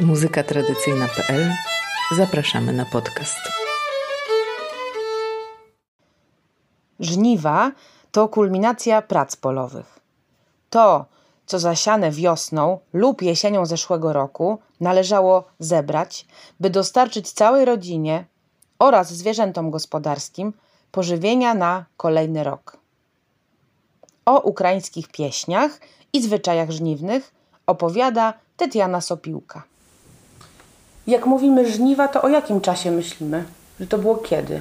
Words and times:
Muzyka 0.00 0.42
tradycyjna.pl 0.42 1.52
Zapraszamy 2.16 2.72
na 2.72 2.84
podcast. 2.84 3.38
Żniwa 7.00 7.72
to 8.12 8.28
kulminacja 8.28 9.02
prac 9.02 9.36
polowych. 9.36 9.98
To, 10.70 11.04
co 11.46 11.58
zasiane 11.58 12.10
wiosną 12.10 12.78
lub 12.92 13.22
jesienią 13.22 13.66
zeszłego 13.66 14.12
roku, 14.12 14.58
należało 14.80 15.44
zebrać, 15.58 16.26
by 16.60 16.70
dostarczyć 16.70 17.32
całej 17.32 17.64
rodzinie 17.64 18.24
oraz 18.78 19.12
zwierzętom 19.12 19.70
gospodarskim 19.70 20.52
pożywienia 20.92 21.54
na 21.54 21.84
kolejny 21.96 22.44
rok. 22.44 22.76
O 24.26 24.40
ukraińskich 24.40 25.08
pieśniach 25.08 25.80
i 26.12 26.22
zwyczajach 26.22 26.70
żniwnych 26.70 27.34
opowiada 27.66 28.34
Tetiana 28.56 29.00
Sopiłka. 29.00 29.75
Jak 31.06 31.26
mówimy 31.26 31.70
żniwa, 31.70 32.08
to 32.08 32.22
o 32.22 32.28
jakim 32.28 32.60
czasie 32.60 32.90
myślimy? 32.90 33.44
Że 33.80 33.86
to 33.86 33.98
było 33.98 34.16
kiedy? 34.16 34.60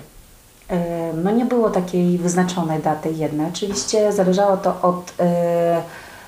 E, 0.70 1.14
no 1.14 1.32
nie 1.32 1.46
było 1.46 1.70
takiej 1.70 2.18
wyznaczonej 2.18 2.80
daty 2.80 3.12
jednej. 3.12 3.48
Oczywiście 3.48 4.14
zależało 4.14 4.58
to 4.58 4.82
od 4.82 5.14
e, 5.20 5.82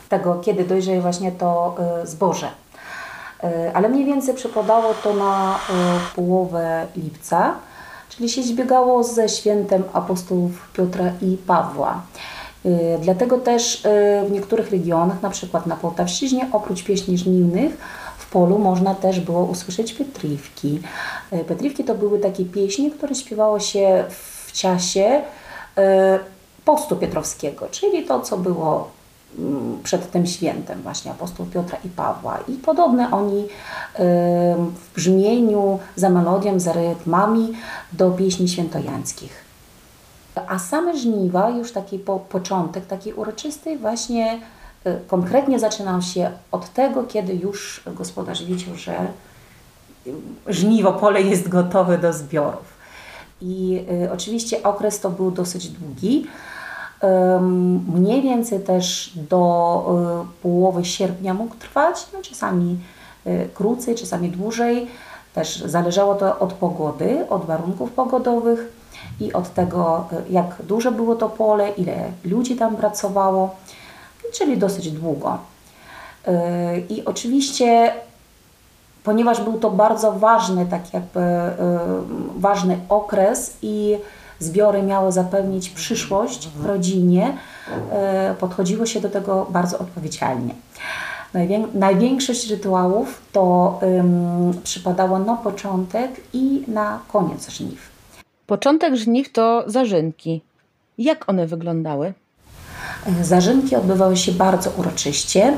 tego, 0.10 0.36
kiedy 0.36 0.64
dojrzeje 0.64 1.02
właśnie 1.02 1.32
to 1.32 1.76
e, 1.80 2.08
zboże. 2.08 2.48
Ale 3.74 3.90
mniej 3.90 4.06
więcej 4.06 4.36
przypadało 4.36 4.94
to 5.04 5.14
na 5.14 5.60
połowę 6.16 6.88
lipca, 6.96 7.54
czyli 8.10 8.30
się 8.30 8.44
zbiegało 8.44 9.04
ze 9.04 9.30
świętem 9.30 9.84
apostołów 9.94 10.72
Piotra 10.74 11.06
i 11.22 11.38
Pawła. 11.48 12.02
Dlatego 13.02 13.38
też 13.38 13.84
w 14.28 14.32
niektórych 14.32 14.72
regionach, 14.72 15.22
na 15.22 15.30
przykład 15.30 15.66
na 15.66 15.76
Poltawszczyźnie, 15.76 16.48
oprócz 16.52 16.84
pieśni 16.84 17.18
żniwnych, 17.18 17.78
polu 18.32 18.60
można 18.60 18.96
też 18.96 19.20
było 19.20 19.44
usłyszeć 19.44 19.94
Petriwki. 19.94 20.80
E, 21.32 21.44
Petriwki 21.44 21.84
to 21.84 21.96
były 21.96 22.20
takie 22.20 22.46
pieśni, 22.46 22.92
które 22.92 23.16
śpiewało 23.16 23.60
się 23.60 24.04
w 24.10 24.52
czasie 24.52 25.22
e, 25.78 26.20
postu 26.66 26.96
piotrowskiego, 26.96 27.68
czyli 27.72 28.06
to, 28.06 28.20
co 28.20 28.38
było 28.38 28.92
mm, 29.40 29.80
przed 29.84 30.12
tym 30.12 30.28
świętem 30.28 30.82
właśnie 30.82 31.12
apostołów 31.12 31.52
Piotra 31.52 31.78
i 31.86 31.90
Pawła. 31.90 32.40
I 32.48 32.54
podobne 32.54 33.12
oni 33.12 33.40
e, 33.40 33.48
w 34.56 34.96
brzmieniu, 34.96 35.80
za 35.96 36.10
melodią, 36.10 36.60
za 36.60 36.74
rytmami 36.74 37.54
do 37.94 38.12
pieśni 38.12 38.48
świętojańskich. 38.48 39.48
A 40.48 40.60
same 40.60 40.98
żniwa, 40.98 41.50
już 41.50 41.72
taki 41.72 42.00
po, 42.00 42.20
początek, 42.20 42.86
taki 42.86 43.14
uroczysty, 43.14 43.78
właśnie 43.78 44.40
konkretnie 45.08 45.60
zaczynał 45.60 46.02
się 46.02 46.32
od 46.52 46.74
tego, 46.74 47.04
kiedy 47.04 47.34
już 47.34 47.84
gospodarz 47.86 48.44
widział, 48.44 48.76
że 48.76 48.98
żniwo, 50.48 50.94
pole 50.94 51.22
jest 51.22 51.50
gotowe 51.50 51.98
do 51.98 52.14
zbiorów. 52.14 52.78
I 53.42 53.86
y, 54.06 54.12
oczywiście 54.12 54.64
okres 54.64 55.00
to 55.00 55.10
był 55.10 55.32
dosyć 55.32 55.68
długi. 55.70 56.28
Mniej 57.94 58.22
więcej 58.22 58.60
też 58.60 59.12
do 59.16 60.26
y, 60.26 60.42
połowy 60.42 60.86
sierpnia 60.86 61.34
mógł 61.34 61.56
trwać, 61.56 62.08
no 62.14 62.22
czasami 62.22 62.78
krócej, 63.54 63.96
czasami 63.96 64.30
dłużej. 64.30 64.88
Też 65.34 65.58
zależało 65.58 66.16
to 66.16 66.40
od 66.40 66.54
pogody, 66.54 67.30
od 67.30 67.46
warunków 67.46 67.92
pogodowych 67.92 68.72
i 69.20 69.34
od 69.34 69.54
tego, 69.54 70.08
jak 70.30 70.56
duże 70.64 70.92
było 70.92 71.16
to 71.16 71.30
pole, 71.30 71.70
ile 71.70 72.12
ludzi 72.26 72.56
tam 72.56 72.76
pracowało 72.76 73.56
czyli 74.34 74.58
dosyć 74.58 74.92
długo. 74.92 75.38
Y, 76.28 76.32
I 76.90 77.06
oczywiście, 77.06 77.94
ponieważ 79.04 79.42
był 79.42 79.60
to 79.60 79.72
bardzo 79.72 80.12
ważny, 80.12 80.66
tak 80.66 80.94
jakby 80.94 81.20
y, 81.20 81.24
ważny 82.38 82.80
okres 82.90 83.58
i 83.62 83.98
zbiory 84.40 84.84
miały 84.84 85.12
zapewnić 85.12 85.70
przyszłość 85.70 86.48
w 86.48 86.66
rodzinie, 86.66 87.38
y, 88.32 88.36
podchodziło 88.36 88.86
się 88.86 89.02
do 89.02 89.10
tego 89.10 89.48
bardzo 89.50 89.80
odpowiedzialnie. 89.80 90.54
Największość 91.74 92.50
rytuałów 92.50 93.22
to 93.32 93.80
przypadało 94.64 95.20
na 95.20 95.36
początek 95.36 96.12
i 96.34 96.64
na 96.68 97.00
koniec 97.08 97.50
żniw. 97.50 97.90
Początek 98.48 98.96
żniw 98.96 99.32
to 99.32 99.64
zarzynki. 99.68 100.42
Jak 100.98 101.30
one 101.30 101.48
wyglądały? 101.48 102.14
Zarzynki 103.22 103.76
odbywały 103.76 104.18
się 104.18 104.32
bardzo 104.32 104.70
uroczyście, 104.78 105.54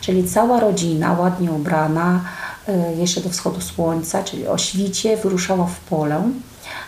czyli 0.00 0.28
cała 0.28 0.60
rodzina 0.60 1.12
ładnie 1.12 1.52
ubrana, 1.52 2.20
e, 2.68 2.94
jeszcze 2.94 3.20
do 3.20 3.28
wschodu 3.28 3.60
słońca, 3.60 4.24
czyli 4.24 4.48
o 4.48 4.58
świcie, 4.58 5.16
wyruszała 5.16 5.66
w 5.66 5.80
pole. 5.80 6.22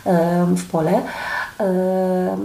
E, 0.07 0.47
w 0.47 0.71
pole. 0.71 1.03
E, 1.61 2.37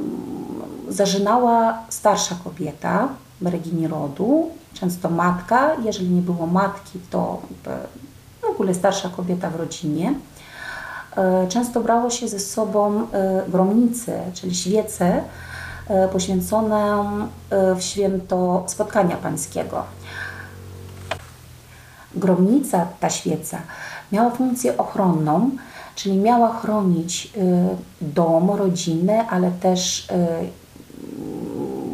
zażynała 0.89 1.77
starsza 1.89 2.35
kobieta, 2.43 3.07
Regini 3.41 3.87
rodu, 3.87 4.49
często 4.73 5.09
matka. 5.09 5.71
Jeżeli 5.85 6.09
nie 6.09 6.21
było 6.21 6.47
matki, 6.47 6.99
to 7.09 7.41
w 8.41 8.49
ogóle 8.49 8.73
starsza 8.73 9.09
kobieta 9.09 9.49
w 9.49 9.55
rodzinie. 9.55 10.13
Często 11.49 11.81
brało 11.81 12.09
się 12.09 12.27
ze 12.27 12.39
sobą 12.39 13.07
gromnice, 13.47 14.21
czyli 14.33 14.55
świece, 14.55 15.05
E, 15.13 15.21
poświęcone 16.11 17.05
e, 17.49 17.75
w 17.75 17.81
święto 17.81 18.63
spotkania 18.67 19.15
pańskiego. 19.15 19.83
Gromnica, 22.15 22.87
ta 22.99 23.09
świeca, 23.09 23.57
miała 24.11 24.29
funkcję 24.29 24.77
ochronną, 24.77 25.49
czyli 25.95 26.17
miała 26.17 26.53
chronić 26.53 27.33
e, 27.37 27.39
dom, 28.01 28.51
rodzinę, 28.51 29.27
ale 29.29 29.51
też 29.51 30.07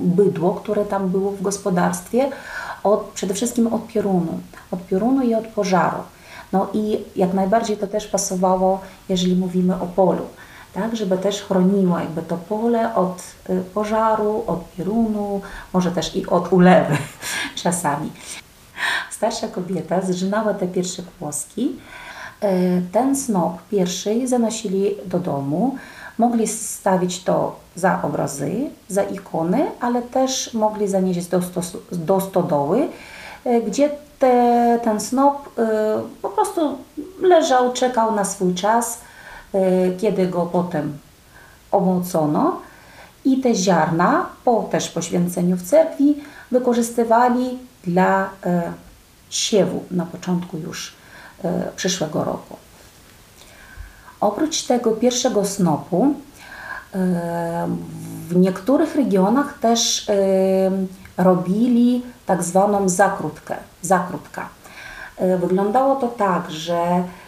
bydło, 0.02 0.54
które 0.54 0.86
tam 0.86 1.10
było 1.10 1.32
w 1.32 1.42
gospodarstwie, 1.42 2.30
od, 2.84 3.02
przede 3.02 3.34
wszystkim 3.34 3.74
od 3.74 3.88
piorunu, 3.88 4.40
od 4.72 4.86
piorunu 4.86 5.24
i 5.24 5.36
od 5.36 5.48
pożaru. 5.48 5.98
No 6.52 6.68
i 6.74 7.00
jak 7.16 7.34
najbardziej 7.34 7.78
to 7.78 7.88
też 7.88 8.08
pasowało, 8.08 8.82
jeżeli 9.10 9.36
mówimy 9.36 9.82
o 9.82 9.86
polu 9.86 10.26
tak, 10.74 10.96
żeby 10.96 11.18
też 11.18 11.42
chroniło 11.42 12.00
jakby 12.00 12.22
to 12.22 12.38
pole 12.38 12.96
od 12.96 13.24
y, 13.50 13.62
pożaru, 13.74 14.44
od 14.48 14.72
pierunu, 14.72 15.42
może 15.74 15.92
też 15.92 16.16
i 16.16 16.28
od 16.28 16.54
ulewy 16.54 16.98
czasami. 17.64 18.12
Starsza 19.12 19.48
kobieta 19.48 20.02
zżynała 20.02 20.54
te 20.54 20.68
pierwsze 20.68 21.04
kłoski. 21.20 21.76
Y, 22.44 22.82
ten 22.92 23.16
snop 23.16 23.58
pierwszy 23.72 24.28
zanosili 24.28 24.96
do 25.06 25.20
domu. 25.20 25.78
Mogli 26.18 26.48
stawić 26.48 27.24
to 27.24 27.56
za 27.76 28.02
obrazy, 28.04 28.52
za 28.88 29.04
ikony, 29.04 29.72
ale 29.80 30.02
też 30.02 30.54
mogli 30.54 30.88
zanieść 30.88 31.28
do, 31.28 31.40
do 31.92 32.22
stodoły, 32.22 32.88
y, 33.46 33.62
gdzie 33.62 33.90
te, 34.20 34.80
ten 34.84 35.00
snop 35.00 35.50
po 36.22 36.30
prostu 36.30 36.78
leżał, 37.22 37.74
czekał 37.74 38.16
na 38.16 38.26
swój 38.26 38.54
czas 38.54 38.98
E, 38.98 39.13
kiedy 39.98 40.28
go 40.28 40.46
potem 40.46 40.98
omłocono 41.72 42.62
i 43.26 43.42
te 43.42 43.56
ziarna 43.56 44.26
po 44.46 44.64
też 44.64 44.90
poświęceniu 44.90 45.58
w 45.58 45.64
cerkwi 45.64 46.16
wykorzystywali 46.52 47.60
dla 47.84 48.30
e, 48.46 48.74
siewu 49.30 49.84
na 49.92 50.06
początku 50.06 50.58
już 50.58 50.94
e, 51.44 51.72
przyszłego 51.76 52.24
roku. 52.24 52.58
Oprócz 54.20 54.64
tego 54.64 54.92
pierwszego 54.92 55.46
snopu 55.46 56.14
w 58.30 58.36
niektórych 58.36 58.96
regionach 58.96 59.60
też 59.60 60.08
robili 61.18 62.02
tak 62.26 62.44
zwaną 62.44 62.90
zakrutkę. 62.90 63.56
zakrutka. 63.82 64.50
Wyglądało 65.40 65.96
to 65.96 66.08
tak, 66.08 66.52
że 66.52 66.78
E, 66.86 67.23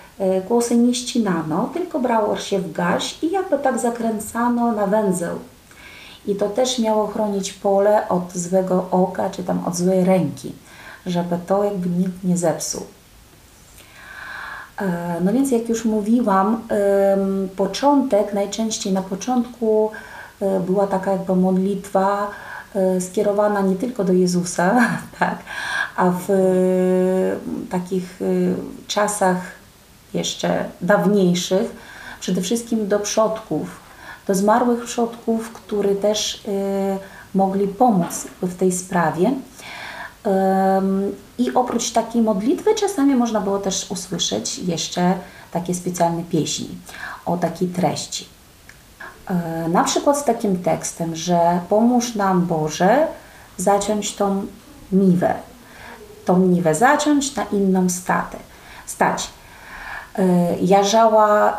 głosy 0.47 0.77
nie 0.77 0.93
ścinano, 0.93 1.69
tylko 1.73 1.99
brało 1.99 2.37
się 2.37 2.59
w 2.59 2.71
garść 2.71 3.23
i 3.23 3.31
jakby 3.31 3.57
tak 3.57 3.79
zakręcano 3.79 4.71
na 4.71 4.87
węzeł. 4.87 5.39
I 6.27 6.35
to 6.35 6.49
też 6.49 6.79
miało 6.79 7.07
chronić 7.07 7.53
pole 7.53 8.09
od 8.09 8.33
złego 8.33 8.87
oka, 8.91 9.29
czy 9.29 9.43
tam 9.43 9.65
od 9.65 9.75
złej 9.75 10.05
ręki, 10.05 10.53
żeby 11.05 11.37
to 11.47 11.63
jakby 11.63 11.89
nikt 11.89 12.23
nie 12.23 12.37
zepsuł. 12.37 12.83
E, 14.81 15.21
no 15.21 15.33
więc 15.33 15.51
jak 15.51 15.69
już 15.69 15.85
mówiłam, 15.85 16.61
początek, 17.55 18.33
najczęściej 18.33 18.93
na 18.93 19.01
początku 19.01 19.91
e, 20.41 20.59
była 20.59 20.87
taka 20.87 21.11
jakby 21.11 21.35
modlitwa 21.35 22.31
skierowana 22.99 23.61
nie 23.61 23.75
tylko 23.75 24.03
do 24.03 24.13
Jezusa, 24.13 24.75
tak, 25.19 25.37
a 25.95 26.11
w 26.27 26.27
takich 27.69 28.19
czasach 28.87 29.37
jeszcze 30.15 30.65
dawniejszych, 30.81 31.75
przede 32.19 32.41
wszystkim 32.41 32.87
do 32.87 32.99
przodków, 32.99 33.79
do 34.27 34.35
zmarłych 34.35 34.85
przodków, 34.85 35.51
którzy 35.51 35.95
też 35.95 36.35
y, 36.35 36.97
mogli 37.33 37.67
pomóc 37.67 38.27
w 38.41 38.55
tej 38.55 38.71
sprawie. 38.71 39.31
I 41.37 41.53
oprócz 41.53 41.91
takiej 41.91 42.21
modlitwy 42.21 42.75
czasami 42.75 43.15
można 43.15 43.41
było 43.41 43.59
też 43.59 43.91
usłyszeć 43.91 44.59
jeszcze 44.59 45.13
takie 45.51 45.73
specjalne 45.73 46.23
pieśni 46.23 46.69
o 47.25 47.37
takiej 47.37 47.67
treści. 47.67 48.25
E, 49.27 49.67
na 49.69 49.83
przykład 49.83 50.17
z 50.17 50.23
takim 50.23 50.63
tekstem, 50.63 51.15
że 51.15 51.59
pomóż 51.69 52.15
nam 52.15 52.45
Boże 52.45 53.07
zaciąć 53.57 54.15
tą 54.15 54.45
niwę, 54.91 55.33
tą 56.25 56.39
niwę 56.39 56.75
zaciąć 56.75 57.35
na 57.35 57.43
inną 57.43 57.89
statę, 57.89 58.37
stać. 58.85 59.29
E, 60.17 60.55
Jarzała 60.61 61.57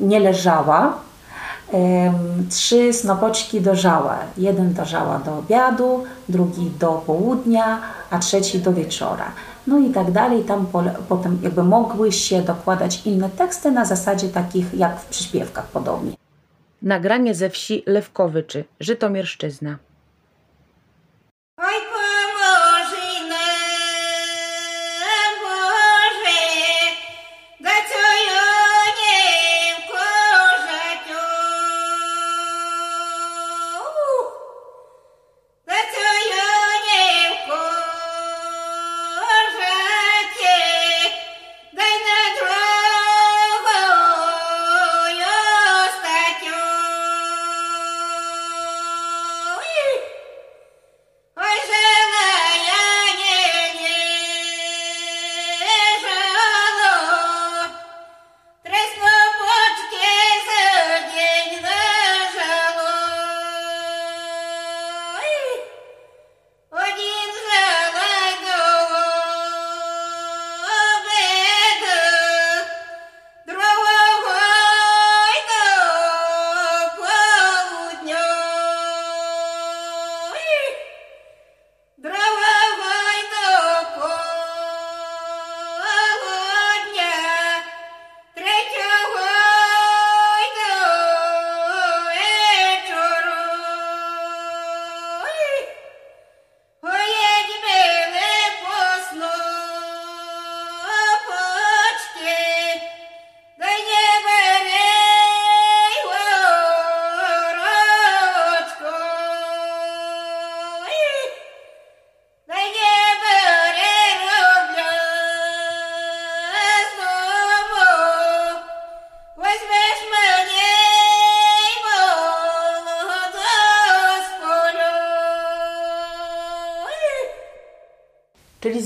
nie 0.00 0.20
leżała, 0.20 0.92
trzy 2.50 2.92
snopoczki 2.92 3.60
dożała. 3.60 4.18
Jeden 4.38 4.74
dożała 4.74 5.18
do 5.18 5.38
obiadu, 5.38 6.04
drugi 6.28 6.70
do 6.78 7.02
południa, 7.06 7.80
a 8.10 8.18
trzeci 8.18 8.58
do 8.58 8.72
wieczora. 8.72 9.32
No 9.66 9.78
i 9.78 9.90
tak 9.90 10.10
dalej. 10.10 10.44
Tam 10.44 10.66
potem 11.08 11.38
jakby 11.42 11.62
mogły 11.62 12.12
się 12.12 12.42
dokładać 12.42 13.06
inne 13.06 13.30
teksty 13.30 13.70
na 13.70 13.84
zasadzie 13.84 14.28
takich 14.28 14.74
jak 14.74 15.00
w 15.00 15.06
przyśpiewkach 15.06 15.66
podobnie. 15.66 16.12
Nagranie 16.82 17.34
ze 17.34 17.50
wsi 17.50 17.82
Lewkowyczy, 17.86 18.64
Żytomierszczyzna. 18.80 19.76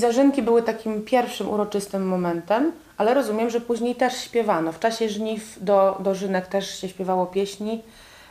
Zarzynki 0.01 0.41
były 0.41 0.63
takim 0.63 1.01
pierwszym 1.01 1.49
uroczystym 1.49 2.07
momentem, 2.07 2.71
ale 2.97 3.13
rozumiem, 3.13 3.49
że 3.49 3.61
później 3.61 3.95
też 3.95 4.13
śpiewano. 4.17 4.71
W 4.71 4.79
czasie 4.79 5.09
żniw 5.09 5.57
do, 5.61 5.97
do 5.99 6.15
żynek 6.15 6.47
też 6.47 6.79
się 6.79 6.89
śpiewało 6.89 7.25
pieśni 7.25 7.81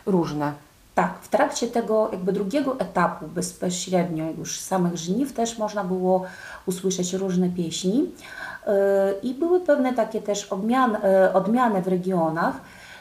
różne. 0.06 0.52
Tak, 0.94 1.18
w 1.22 1.28
trakcie 1.28 1.66
tego 1.66 2.08
jakby 2.12 2.32
drugiego 2.32 2.80
etapu 2.80 3.26
bezpośrednio 3.26 4.24
już 4.38 4.60
samych 4.60 4.96
żniw 4.96 5.32
też 5.32 5.58
można 5.58 5.84
było 5.84 6.24
usłyszeć 6.66 7.12
różne 7.12 7.48
pieśni 7.48 7.98
yy, 7.98 8.72
i 9.22 9.34
były 9.34 9.60
pewne 9.60 9.94
takie 9.94 10.22
też 10.22 10.44
odmian, 10.44 10.92
yy, 10.92 11.32
odmiany 11.32 11.82
w 11.82 11.88
regionach, 11.88 12.54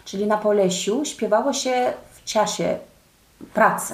czyli 0.06 0.28
na 0.28 0.38
Polesiu 0.38 1.06
śpiewało 1.06 1.54
się 1.54 1.94
w 2.12 2.24
czasie 2.24 2.78
pracy. 3.54 3.94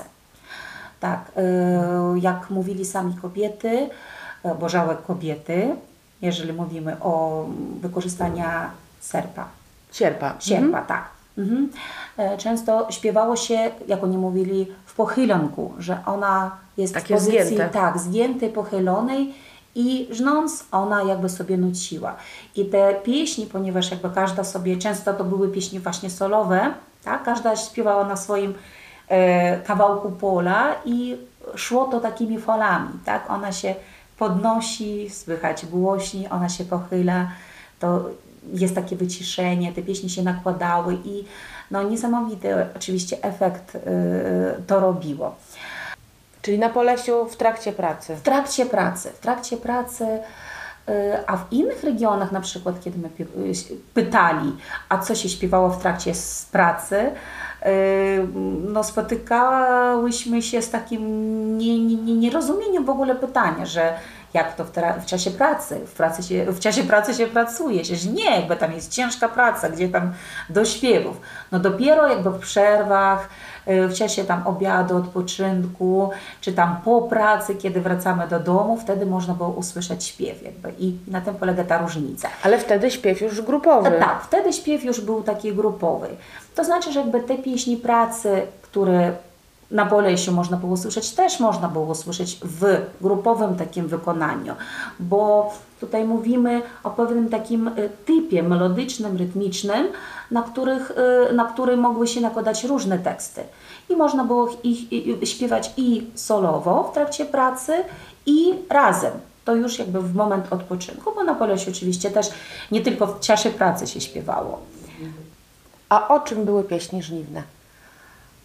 Tak, 0.99 1.31
yy, 1.35 2.19
jak 2.19 2.49
mówili 2.49 2.85
sami 2.85 3.13
kobiety, 3.21 3.89
bożałek 4.59 5.01
kobiety, 5.01 5.75
jeżeli 6.21 6.53
mówimy 6.53 6.97
o 7.01 7.45
wykorzystania 7.81 8.71
serpa. 8.99 9.47
Sierpa. 9.91 10.35
Sierpa, 10.39 10.65
mhm. 10.65 10.85
tak. 10.85 11.03
Mhm. 11.37 11.69
E, 12.17 12.37
często 12.37 12.87
śpiewało 12.89 13.35
się, 13.35 13.71
jak 13.87 14.03
oni 14.03 14.17
mówili, 14.17 14.67
w 14.85 14.93
pochylanku, 14.95 15.73
że 15.79 15.99
ona 16.05 16.51
jest 16.77 16.93
Takie 16.93 17.15
w 17.15 17.17
pozycji 17.17 17.45
zgięte. 17.45 17.69
tak, 17.69 17.99
zgiętej, 17.99 18.49
pochylonej 18.49 19.33
i 19.75 20.07
żnąc, 20.11 20.65
ona 20.71 21.03
jakby 21.03 21.29
sobie 21.29 21.57
nuciła. 21.57 22.15
I 22.55 22.65
te 22.65 22.93
pieśni, 22.93 23.45
ponieważ 23.45 23.91
jakby 23.91 24.09
każda 24.09 24.43
sobie, 24.43 24.77
często 24.77 25.13
to 25.13 25.23
były 25.23 25.49
pieśni 25.49 25.79
właśnie 25.79 26.09
solowe, 26.09 26.73
tak? 27.03 27.23
każda 27.23 27.55
śpiewała 27.55 28.03
na 28.07 28.17
swoim 28.17 28.53
e, 29.07 29.59
kawałku 29.59 30.11
pola 30.11 30.75
i 30.85 31.17
szło 31.55 31.85
to 31.85 31.99
takimi 31.99 32.39
falami, 32.39 32.89
tak? 33.05 33.29
Ona 33.29 33.51
się 33.51 33.75
podnosi, 34.17 35.09
słychać 35.09 35.65
głośniej, 35.65 36.27
ona 36.29 36.49
się 36.49 36.65
pochyla, 36.65 37.27
to 37.79 38.09
jest 38.53 38.75
takie 38.75 38.95
wyciszenie, 38.95 39.73
te 39.73 39.81
pieśni 39.81 40.09
się 40.09 40.23
nakładały 40.23 40.97
i 41.05 41.25
no 41.71 41.83
niesamowity 41.83 42.55
oczywiście 42.75 43.17
efekt 43.21 43.73
yy, 43.73 43.81
to 44.67 44.79
robiło. 44.79 45.35
Czyli 46.41 46.59
na 46.59 46.69
Polesiu 46.69 47.25
w 47.25 47.37
trakcie 47.37 47.71
pracy? 47.71 48.15
W 48.15 48.21
trakcie 48.21 48.65
pracy, 48.65 49.09
w 49.09 49.19
trakcie 49.19 49.57
pracy, 49.57 50.05
yy, 50.87 50.93
a 51.27 51.37
w 51.37 51.53
innych 51.53 51.83
regionach 51.83 52.31
na 52.31 52.41
przykład, 52.41 52.83
kiedy 52.83 52.99
my 52.99 53.09
pytali, 53.93 54.55
a 54.89 54.97
co 54.97 55.15
się 55.15 55.29
śpiewało 55.29 55.69
w 55.69 55.81
trakcie 55.81 56.11
pracy, 56.51 57.11
no 58.67 58.83
spotykałyśmy 58.83 60.41
się 60.41 60.61
z 60.61 60.69
takim 60.69 61.57
nierozumieniem 62.19 62.85
w 62.85 62.89
ogóle 62.89 63.15
pytania, 63.15 63.65
że 63.65 63.93
jak 64.33 64.55
to 64.55 64.65
w, 64.65 64.71
w, 65.01 65.05
czasie 65.05 65.31
pracy, 65.31 65.79
w, 65.85 65.93
pracy 65.93 66.23
się, 66.23 66.45
w 66.51 66.59
czasie 66.59 66.83
pracy 66.83 67.13
się 67.13 67.27
pracuje, 67.27 67.85
że 67.85 68.09
nie, 68.09 68.35
jakby 68.35 68.55
tam 68.55 68.73
jest 68.73 68.91
ciężka 68.91 69.29
praca, 69.29 69.69
gdzie 69.69 69.89
tam 69.89 70.13
do 70.49 70.65
śpiewów. 70.65 71.21
No 71.51 71.59
dopiero 71.59 72.07
jakby 72.07 72.29
w 72.29 72.39
przerwach, 72.39 73.29
w 73.67 73.93
czasie 73.93 74.23
tam 74.23 74.47
obiadu, 74.47 74.97
odpoczynku, 74.97 76.09
czy 76.41 76.53
tam 76.53 76.77
po 76.85 77.01
pracy, 77.01 77.55
kiedy 77.55 77.81
wracamy 77.81 78.27
do 78.27 78.39
domu, 78.39 78.77
wtedy 78.77 79.05
można 79.05 79.33
było 79.33 79.49
usłyszeć 79.49 80.03
śpiew 80.03 80.43
jakby 80.43 80.71
i 80.79 80.97
na 81.07 81.21
tym 81.21 81.35
polega 81.35 81.63
ta 81.63 81.77
różnica. 81.77 82.29
Ale 82.43 82.57
wtedy 82.57 82.91
śpiew 82.91 83.21
już 83.21 83.41
grupowy. 83.41 83.91
Tak, 83.99 84.23
wtedy 84.23 84.53
śpiew 84.53 84.83
już 84.83 85.01
był 85.01 85.23
taki 85.23 85.53
grupowy. 85.53 86.07
To 86.55 86.63
znaczy, 86.63 86.91
że 86.91 86.99
jakby 86.99 87.19
te 87.19 87.37
pieśni 87.37 87.77
pracy, 87.77 88.41
które 88.61 89.11
na 89.71 89.85
Bolesiu 89.85 90.31
można 90.31 90.57
było 90.57 90.77
słyszeć, 90.77 91.11
też 91.11 91.39
można 91.39 91.67
było 91.67 91.95
słyszeć 91.95 92.39
w 92.43 92.81
grupowym 93.01 93.55
takim 93.55 93.87
wykonaniu, 93.87 94.53
bo 94.99 95.53
tutaj 95.79 96.05
mówimy 96.05 96.61
o 96.83 96.89
pewnym 96.89 97.29
takim 97.29 97.67
y, 97.67 97.89
typie 98.05 98.43
melodycznym, 98.43 99.17
rytmicznym, 99.17 99.87
na, 100.31 100.43
których, 100.43 100.91
y, 101.29 101.33
na 101.33 101.45
który 101.45 101.77
mogły 101.77 102.07
się 102.07 102.21
nakładać 102.21 102.63
różne 102.63 102.99
teksty. 102.99 103.43
I 103.89 103.95
można 103.95 104.23
było 104.23 104.49
ich 104.63 104.79
śpiewać 105.23 105.73
i 105.77 106.07
solowo 106.15 106.89
w 106.91 106.93
trakcie 106.93 107.25
pracy, 107.25 107.73
i 108.25 108.53
razem. 108.69 109.11
To 109.45 109.55
już 109.55 109.79
jakby 109.79 110.01
w 110.01 110.15
moment 110.15 110.53
odpoczynku, 110.53 111.11
bo 111.15 111.23
na 111.23 111.35
Polesiu 111.35 111.71
oczywiście 111.71 112.11
też 112.11 112.29
nie 112.71 112.81
tylko 112.81 113.07
w 113.07 113.19
czasie 113.19 113.49
pracy 113.49 113.87
się 113.87 114.01
śpiewało. 114.01 114.59
A 115.89 116.07
o 116.07 116.19
czym 116.19 116.45
były 116.45 116.63
pieśni 116.63 117.03
żniwne? 117.03 117.43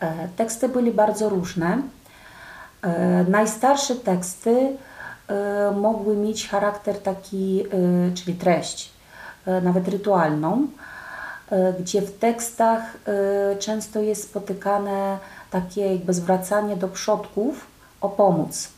E, 0.01 0.29
teksty 0.37 0.69
były 0.69 0.93
bardzo 0.93 1.29
różne. 1.29 1.83
E, 2.83 3.25
najstarsze 3.25 3.97
teksty 3.97 4.77
mogły 5.77 6.17
mieć 6.17 6.49
charakter 6.49 6.99
taki, 6.99 7.65
czyli 8.15 8.35
treść, 8.35 8.91
nawet 9.63 9.89
rytualną, 9.89 10.67
gdzie 11.81 12.03
w 12.03 12.19
tekstach 12.19 12.83
często 13.59 14.01
jest 14.01 14.25
spotykane 14.25 15.19
takie 15.51 15.93
jakby 15.93 16.15
zwracanie 16.15 16.77
do 16.77 16.89
przodków 16.89 17.67
o 18.01 18.09
pomoc 18.09 18.69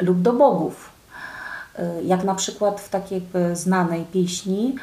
lub 0.00 0.22
do 0.22 0.32
bogów. 0.32 0.90
Jak 2.04 2.24
na 2.24 2.34
przykład 2.34 2.80
w 2.80 2.88
takiej 2.88 3.26
znanej 3.52 4.04
pieśni 4.04 4.76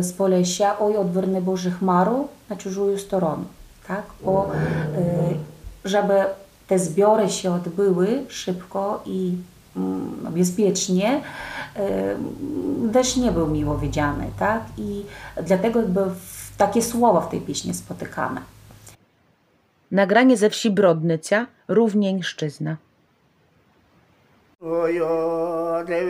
z 0.00 0.12
Polesia 0.12 0.78
Oj 0.78 0.96
odwrny 0.96 1.42
Boży 1.42 1.70
chmaru 1.70 2.28
na 2.48 2.56
czużują 2.56 2.98
stronę, 2.98 3.44
tak? 3.88 4.02
Bo 4.24 4.50
y, 5.84 5.88
żeby 5.88 6.24
te 6.66 6.78
zbiory 6.78 7.30
się 7.30 7.52
odbyły 7.52 8.24
szybko 8.28 9.02
i 9.06 9.36
mm, 9.76 10.16
bezpiecznie, 10.30 11.20
y, 12.88 12.92
też 12.92 13.16
nie 13.16 13.32
był 13.32 13.46
miło 13.46 13.78
widziany, 13.78 14.30
tak? 14.38 14.62
I 14.78 15.04
dlatego 15.42 15.80
jakby 15.80 16.00
takie 16.58 16.82
słowa 16.82 17.20
w 17.20 17.30
tej 17.30 17.40
pieśni 17.40 17.74
spotykamy. 17.74 18.40
Nagranie 19.90 20.36
ze 20.36 20.50
wsi 20.50 20.70
Brodnycia, 20.70 21.46
Równieńszczyzna. 21.68 22.76
O 24.60 24.88
ja, 24.88 25.84
de, 25.84 26.04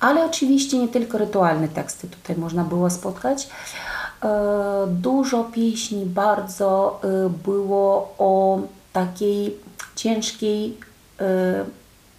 Ale 0.00 0.24
oczywiście 0.24 0.78
nie 0.78 0.88
tylko 0.88 1.18
rytualne 1.18 1.68
teksty 1.68 2.08
tutaj 2.08 2.36
można 2.36 2.64
było 2.64 2.90
spotkać. 2.90 3.48
E, 4.22 4.28
dużo 4.88 5.44
pieśni 5.44 6.06
bardzo 6.06 7.00
e, 7.04 7.28
było 7.44 8.14
o 8.18 8.58
takiej 8.92 9.56
ciężkiej 9.96 10.78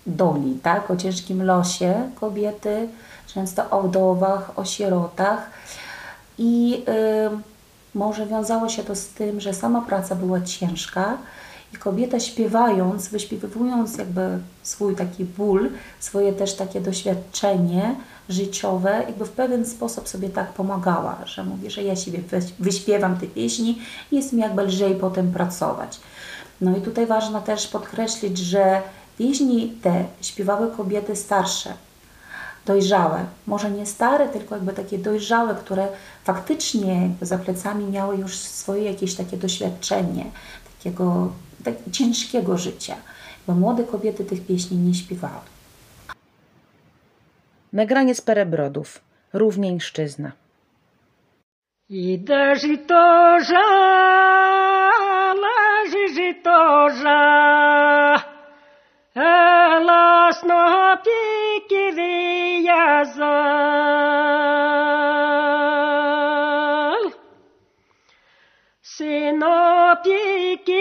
doli, 0.07 0.59
tak? 0.63 0.91
o 0.91 0.95
ciężkim 0.95 1.43
losie 1.43 2.09
kobiety, 2.15 2.87
często 3.33 3.69
o 3.69 3.81
wdowach, 3.81 4.59
o 4.59 4.65
sierotach. 4.65 5.49
I 6.37 6.83
może 7.95 8.25
wiązało 8.25 8.69
się 8.69 8.83
to 8.83 8.95
z 8.95 9.07
tym, 9.07 9.41
że 9.41 9.53
sama 9.53 9.81
praca 9.81 10.15
była 10.15 10.41
ciężka 10.41 11.17
i 11.73 11.77
kobieta 11.77 12.19
śpiewając, 12.19 13.07
wyśpiewując 13.07 13.97
jakby 13.97 14.39
swój 14.63 14.95
taki 14.95 15.25
ból, 15.25 15.69
swoje 15.99 16.33
też 16.33 16.53
takie 16.55 16.81
doświadczenie, 16.81 17.95
życiowe, 18.29 19.03
jakby 19.07 19.25
w 19.25 19.31
pewien 19.31 19.65
sposób 19.65 20.07
sobie 20.07 20.29
tak 20.29 20.53
pomagała, 20.53 21.17
że 21.25 21.43
mówi, 21.43 21.69
że 21.69 21.83
ja 21.83 21.95
siebie 21.95 22.19
wyśpiewam 22.59 23.17
te 23.17 23.27
pieśni 23.27 23.81
i 24.11 24.15
jest 24.15 24.33
mi 24.33 24.41
jakby 24.41 24.63
lżej 24.63 24.95
potem 24.95 25.31
pracować. 25.31 25.99
No 26.61 26.77
i 26.77 26.81
tutaj 26.81 27.05
ważno 27.05 27.41
też 27.41 27.67
podkreślić, 27.67 28.37
że 28.37 28.81
pieśni 29.17 29.73
te 29.81 30.05
śpiewały 30.21 30.71
kobiety 30.77 31.15
starsze, 31.15 31.73
dojrzałe, 32.65 33.25
może 33.47 33.71
nie 33.71 33.85
stare, 33.85 34.29
tylko 34.29 34.55
jakby 34.55 34.73
takie 34.73 34.97
dojrzałe, 34.97 35.55
które 35.55 35.87
faktycznie 36.23 37.01
jakby 37.01 37.25
za 37.25 37.37
plecami 37.37 37.85
miały 37.85 38.17
już 38.17 38.37
swoje 38.37 38.83
jakieś 38.83 39.15
takie 39.15 39.37
doświadczenie, 39.37 40.25
takiego 40.77 41.31
tak, 41.63 41.73
ciężkiego 41.91 42.57
życia, 42.57 42.95
bo 43.47 43.53
młode 43.53 43.83
kobiety 43.83 44.25
tych 44.25 44.45
pieśni 44.47 44.77
nie 44.77 44.93
śpiewały. 44.93 45.41
Nagranie 47.73 48.15
z 48.15 48.21
Perebrodów. 48.21 49.01
Równieńszczyzna. 49.33 50.31
Idę 51.89 52.55
żytorza, 52.55 53.65
leży 54.45 54.84
тоже. 56.43 58.25
Еласно 59.15 60.97
піківі 61.03 62.63
язал. 62.63 63.35
Сино 68.81 69.95
піківі 70.03 70.75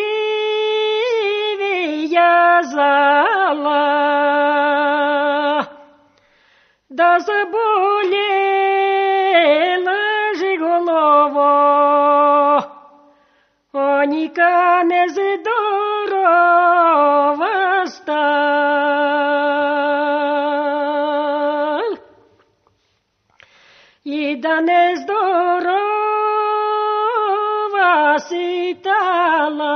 язала. 2.06 3.84
Да 6.88 7.20
заболела 7.20 8.24
ж 10.34 10.56
голова. 10.56 12.13
Оніка 14.04 14.84
нездорова 14.84 15.46
стал. 17.86 18.24
І 24.04 24.36
да 24.36 24.60
нездорова 24.60 25.38
ситала, 28.18 29.72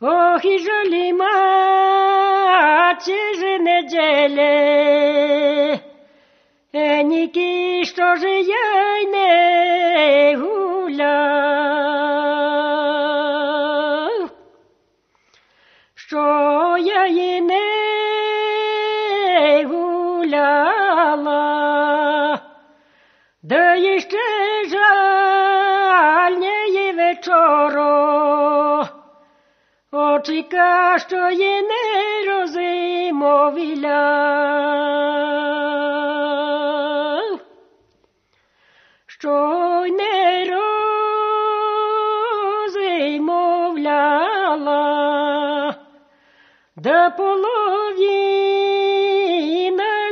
Ох, 0.00 0.44
і 0.44 0.58
жалі 0.58 1.12
маті 1.12 2.14
же 3.34 3.58
неделе, 3.58 4.48
Ніки, 7.04 7.84
що 7.84 8.16
ж 8.16 8.42
що 30.98 31.30
є 31.30 31.62
не 31.62 32.24
розимовіля, 32.26 34.02
що 39.06 39.86
не 39.90 40.44
розимовляла, 42.64 43.34
да 46.76 47.10
половина 47.10 48.12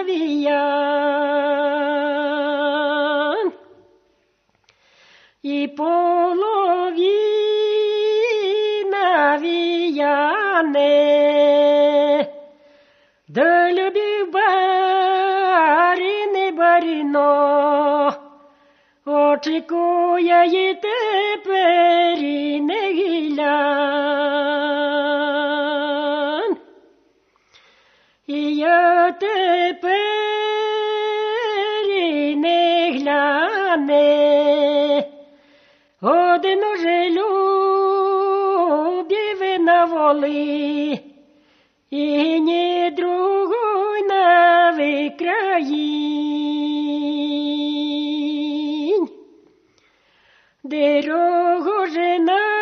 віян, 0.05 1.36
половина 5.77 7.39
віяне, 9.43 10.87
да 13.29 13.73
любив 13.73 14.33
барини 14.33 16.51
барино, 16.51 18.13
очікує 19.07 20.47
й 20.47 20.75
тепер 20.75 22.19
і 22.19 22.61
не 22.61 22.93
гілян. 22.93 23.47
І 28.27 28.57
я 28.57 29.13
тепер 29.13 29.97
і 31.97 32.37
не 32.37 32.93
гляне, 32.93 34.56
доли, 40.07 40.99
і 41.91 42.41
ні 42.41 42.91
другої 42.91 44.03
нави 44.03 45.11
країнь, 45.19 46.07
де 50.65 51.01
рогу 51.01 51.87
же 51.87 52.19
нави 52.19 52.53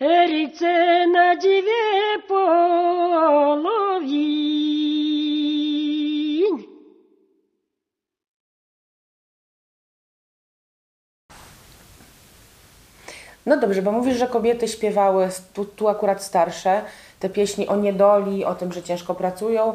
Ріце 0.01 1.07
на 1.07 1.35
діве 1.35 2.19
поло, 2.29 3.72
No 13.53 13.61
dobrze, 13.61 13.83
bo 13.83 13.93
mówisz, 13.93 14.19
że 14.19 14.27
kobiety 14.29 14.69
śpiewały, 14.69 15.29
tu, 15.55 15.65
tu 15.65 15.89
akurat 15.89 16.25
starsze, 16.25 16.83
te 17.21 17.29
pieśni 17.29 17.69
o 17.69 17.77
niedoli, 17.77 18.45
o 18.45 18.55
tym, 18.55 18.73
że 18.73 18.83
ciężko 18.83 19.15
pracują. 19.15 19.75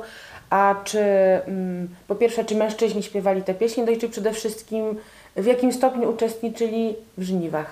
A 0.49 0.75
czy 0.83 0.99
mm, 0.99 1.87
po 2.07 2.15
pierwsze, 2.15 2.45
czy 2.45 2.55
mężczyźni 2.55 3.03
śpiewali 3.03 3.43
te 3.43 3.53
pieśni, 3.53 3.83
no 3.83 3.91
i 3.91 3.97
czy 3.97 4.09
przede 4.09 4.33
wszystkim 4.33 4.97
w 5.35 5.45
jakim 5.45 5.73
stopniu 5.73 6.09
uczestniczyli 6.09 6.95
w 7.17 7.23
żniwach? 7.23 7.65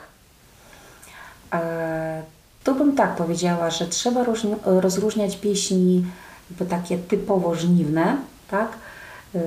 E, 1.54 2.22
Tu 2.64 2.76
bym 2.76 2.96
tak 2.96 3.16
powiedziała, 3.16 3.70
że 3.70 3.88
trzeba 3.88 4.24
różni- 4.24 4.56
rozróżniać 4.66 5.38
pieśni 5.38 6.06
takie 6.70 6.98
typowo 6.98 7.56
żniwne, 7.56 8.18
tak? 8.52 8.68
E, 9.36 9.40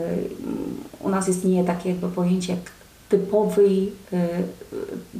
U 1.00 1.08
nas 1.08 1.28
istnieje 1.28 1.64
takie 1.64 1.88
jakby 1.88 2.08
pojęcie 2.08 2.52
jak 2.52 2.77
typowy, 3.08 3.68
e, 4.12 4.28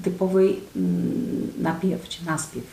typowy 0.03 0.55
mm, 0.77 1.53
napiew 1.59 2.09
czy 2.09 2.25
naspiew. 2.25 2.65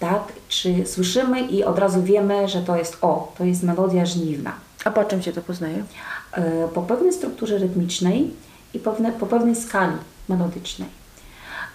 Tak? 0.00 0.22
Czy 0.48 0.86
słyszymy 0.86 1.40
i 1.40 1.64
od 1.64 1.78
razu 1.78 2.02
wiemy, 2.02 2.48
że 2.48 2.62
to 2.62 2.76
jest 2.76 2.98
o, 3.02 3.32
to 3.38 3.44
jest 3.44 3.62
melodia 3.62 4.06
żniwna. 4.06 4.52
A 4.84 4.90
po 4.90 5.04
czym 5.04 5.22
się 5.22 5.32
to 5.32 5.40
poznaje? 5.42 5.84
E, 6.32 6.68
po 6.68 6.82
pewnej 6.82 7.12
strukturze 7.12 7.58
rytmicznej 7.58 8.30
i 8.74 8.78
pewne, 8.78 9.12
po 9.12 9.26
pewnej 9.26 9.56
skali 9.56 9.96
melodycznej. 10.28 10.88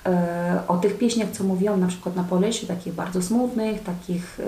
E, 0.05 0.61
O 0.67 0.77
tych 0.77 0.97
pieśniach, 0.97 1.29
co 1.31 1.43
mówiłam, 1.43 1.79
na 1.79 1.87
przykład 1.87 2.15
na 2.15 2.23
Polesiu, 2.23 2.67
takich 2.67 2.93
bardzo 2.93 3.21
smutnych, 3.21 3.83
takich 3.83 4.39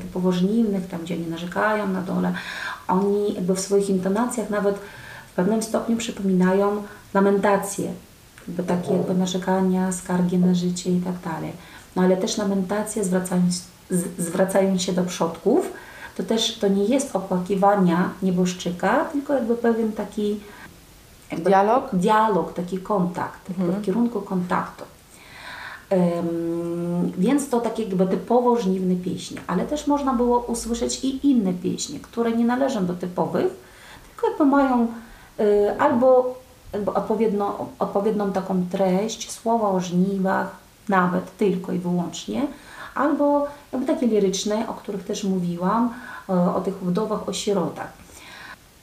typowo 0.00 0.32
żniwnych, 0.32 0.86
tam 0.86 1.02
gdzie 1.02 1.14
oni 1.14 1.26
narzekają 1.26 1.88
na 1.88 2.02
dole, 2.02 2.32
oni 2.88 3.34
jakby 3.34 3.54
w 3.54 3.60
swoich 3.60 3.90
intonacjach 3.90 4.50
nawet 4.50 4.76
w 5.32 5.36
pewnym 5.36 5.62
stopniu 5.62 5.96
przypominają 5.96 6.82
lamentacje, 7.14 7.92
jakby 8.48 8.62
takie 8.62 8.92
jakby 8.92 9.14
narzekania, 9.14 9.92
skargi 9.92 10.38
na 10.38 10.54
życie 10.54 10.90
i 10.90 11.00
tak 11.00 11.32
dalej. 11.34 11.52
No 11.96 12.02
ale 12.02 12.16
też 12.16 12.38
lamentacje 12.38 13.04
zwracają, 13.04 13.42
z- 13.90 14.22
zwracają 14.24 14.78
się 14.78 14.92
do 14.92 15.04
przodków, 15.04 15.72
to 16.16 16.22
też 16.22 16.58
to 16.58 16.68
nie 16.68 16.84
jest 16.84 17.16
opłakiwania 17.16 18.10
nieboszczyka, 18.22 19.04
tylko 19.04 19.34
jakby 19.34 19.56
pewien 19.56 19.92
taki 19.92 20.40
jakby 21.30 21.50
Dialog? 21.50 21.88
dialog, 21.92 22.52
taki 22.52 22.78
kontakt, 22.78 23.48
jakby 23.48 23.72
w 23.72 23.82
kierunku 23.82 24.20
kontaktu. 24.20 24.84
Em, 25.90 27.12
więc 27.18 27.48
to 27.48 27.60
takie 27.60 27.82
jakby 27.82 28.06
typowo 28.06 28.56
żniwne 28.60 28.96
pieśni, 28.96 29.36
ale 29.46 29.64
też 29.66 29.86
można 29.86 30.14
było 30.14 30.38
usłyszeć 30.38 31.04
i 31.04 31.30
inne 31.30 31.52
pieśni, 31.52 32.00
które 32.00 32.32
nie 32.32 32.44
należą 32.44 32.86
do 32.86 32.94
typowych, 32.94 33.46
tylko 34.10 34.28
jakby 34.28 34.44
mają 34.44 34.86
y, 35.40 35.80
albo 35.80 36.34
jakby 36.74 36.92
odpowiednią 37.78 38.32
taką 38.32 38.64
treść, 38.72 39.30
słowa 39.30 39.68
o 39.68 39.80
żniwach, 39.80 40.56
nawet 40.88 41.36
tylko 41.36 41.72
i 41.72 41.78
wyłącznie, 41.78 42.46
albo 42.94 43.46
jakby 43.72 43.86
takie 43.86 44.06
liryczne, 44.06 44.68
o 44.68 44.74
których 44.74 45.04
też 45.04 45.24
mówiłam, 45.24 45.94
y, 46.28 46.32
o 46.32 46.60
tych 46.60 46.74
wdowach, 46.74 47.28
o 47.28 47.32
sierotach. 47.32 47.92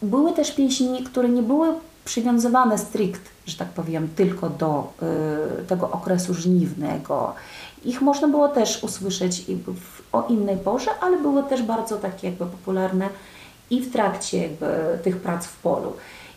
Były 0.01 0.33
też 0.33 0.51
pieśni, 0.51 1.03
które 1.03 1.29
nie 1.29 1.43
były 1.43 1.73
przywiązywane 2.05 2.77
strict, 2.77 3.21
że 3.45 3.57
tak 3.57 3.69
powiem, 3.69 4.09
tylko 4.15 4.49
do 4.49 4.93
y, 5.61 5.65
tego 5.65 5.91
okresu 5.91 6.33
żniwnego. 6.33 7.33
Ich 7.85 8.01
można 8.01 8.27
było 8.27 8.47
też 8.47 8.83
usłyszeć 8.83 9.45
w, 9.65 10.15
o 10.15 10.27
innej 10.29 10.57
porze, 10.57 10.91
ale 11.01 11.17
były 11.17 11.43
też 11.43 11.63
bardzo 11.63 11.97
takie 11.97 12.27
jakby 12.27 12.45
popularne 12.45 13.09
i 13.69 13.81
w 13.81 13.91
trakcie 13.91 14.41
jakby 14.41 14.67
tych 15.03 15.17
prac 15.17 15.45
w 15.45 15.57
polu. 15.57 15.93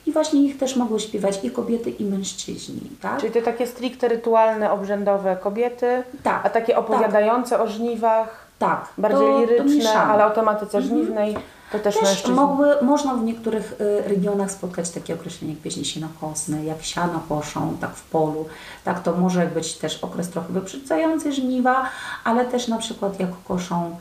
I 0.07 0.13
właśnie 0.13 0.43
ich 0.43 0.59
też 0.59 0.77
mogły 0.77 1.01
śpiewać 1.01 1.41
i 1.43 1.51
kobiety, 1.51 1.91
i 1.91 2.05
mężczyźni. 2.05 2.81
Tak? 3.03 3.21
Czyli 3.21 3.33
te 3.33 3.43
takie 3.43 3.67
stricte 3.67 4.09
rytualne, 4.09 4.73
obrzędowe 4.73 5.37
kobiety, 5.37 6.03
Tak, 6.23 6.47
a 6.47 6.51
takie 6.51 6.79
opowiadające 6.79 7.61
o 7.61 7.67
żniwach, 7.69 8.45
tak, 8.59 8.89
bardziej 8.99 9.21
to- 9.21 9.33
to 9.35 9.41
liryczne, 9.41 9.65
mieszamy. 9.77 10.13
ale 10.13 10.27
o 10.27 10.31
tematyce 10.31 10.83
żniwnej, 10.83 11.37
to 11.73 11.79
też, 11.79 11.99
Też 11.99 12.27
mogły, 12.29 12.67
można 12.83 13.15
w 13.15 13.25
niektórych 13.25 13.75
y, 13.81 14.09
regionach 14.09 14.51
spotkać 14.51 14.91
takie 14.91 15.15
określenie 15.15 15.55
jak 15.55 15.63
pieśni 15.63 15.85
sianokosne, 15.85 16.65
jak 16.65 16.83
siano 16.83 17.21
koszą, 17.29 17.77
tak 17.81 17.91
w 17.95 18.03
polu. 18.11 18.47
Tak 18.85 19.03
to 19.03 19.13
może 19.13 19.47
być 19.47 19.75
też 19.75 20.05
okres 20.05 20.29
trochę 20.31 20.53
wyprzedzający 20.53 21.33
żniwa, 21.33 21.85
ale 22.25 22.45
też 22.45 22.69
na 22.69 22.79
przykład 22.79 23.21
jak 23.21 23.29
koszą 23.49 23.97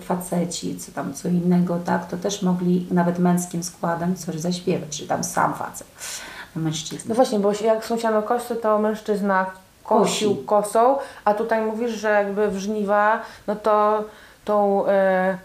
faceci, 0.00 0.78
czy 0.86 0.92
tam 0.92 1.14
co 1.14 1.28
innego, 1.28 1.78
tak, 1.84 2.08
to 2.08 2.16
też 2.16 2.42
mogli 2.42 2.86
nawet 2.90 3.18
męskim 3.18 3.62
składem 3.62 4.16
coś 4.16 4.36
zaśpiewać, 4.40 4.98
czy 4.98 5.06
tam 5.06 5.24
sam 5.24 5.54
facet, 5.54 5.86
mężczyzna. 6.56 7.08
No 7.08 7.14
właśnie, 7.14 7.38
bo 7.38 7.52
jak 7.64 7.84
są 7.84 7.98
sianokosy, 7.98 8.56
to 8.56 8.78
mężczyzna 8.78 9.46
kosił 9.84 10.34
Kosi. 10.34 10.46
kosą, 10.46 10.96
a 11.24 11.34
tutaj 11.34 11.62
mówisz, 11.64 11.90
że 11.92 12.08
jakby 12.10 12.48
w 12.50 12.58
żniwa, 12.58 13.20
no 13.46 13.56
to 13.56 14.04
tą 14.44 14.86
e, 14.86 15.38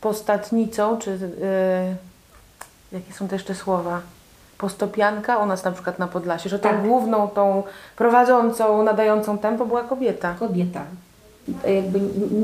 postatnicą, 0.00 0.98
czy 0.98 1.18
e, 1.42 2.96
jakie 2.96 3.12
są 3.12 3.28
te 3.28 3.34
jeszcze 3.36 3.54
słowa? 3.54 4.00
Postopianka, 4.58 5.38
u 5.38 5.46
nas 5.46 5.64
na 5.64 5.72
przykład 5.72 5.98
na 5.98 6.08
Podlasiu, 6.08 6.48
że 6.48 6.58
tą 6.58 6.68
Tak. 6.68 6.82
główną, 6.82 7.28
tą 7.28 7.62
prowadzącą, 7.96 8.82
nadającą 8.82 9.38
tempo 9.38 9.66
była 9.66 9.82
kobieta. 9.82 10.34
kobieta. 10.38 10.80
Jakby 11.74 12.00